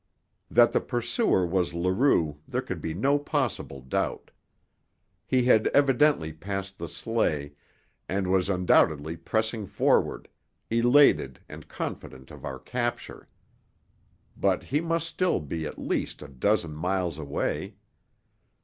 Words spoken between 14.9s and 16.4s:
still be at least a